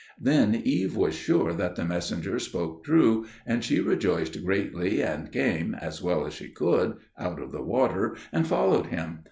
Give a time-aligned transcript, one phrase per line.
[0.31, 5.75] '"Then Eve was sure that the messenger spoke true, and she rejoiced greatly, and came,
[5.75, 9.19] as well as she could, out of the water, and followed him.